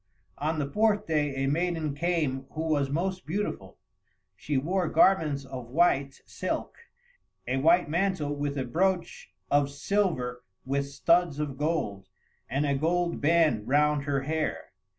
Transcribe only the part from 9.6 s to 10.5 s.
silver